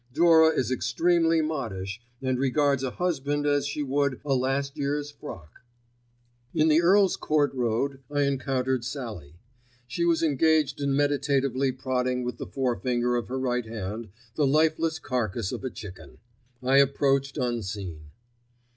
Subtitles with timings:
[0.11, 5.59] Dora is extremely modish and regards a husband as she would a last year's frock.
[6.55, 9.35] In the Earl's Court Road I encountered Sallie.
[9.85, 14.97] She was engaged in meditatively prodding with the forefinger of her right hand the lifeless
[14.97, 16.17] carcass of a chicken.
[16.63, 18.05] I approached unseen.